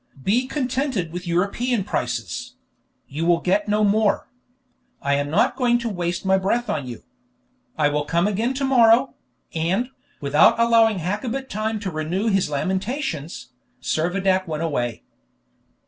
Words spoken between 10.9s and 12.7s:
Hakkabut time to renew his